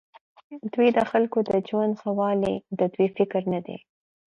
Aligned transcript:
دوی 0.73 0.89
د 0.97 0.99
خلکو 1.11 1.39
د 1.49 1.51
ژوند 1.67 1.93
ښهوالی 2.01 2.55
د 2.79 2.81
دوی 2.93 3.07
فکر 3.17 3.41
نه 3.53 3.59
دی. 3.65 3.77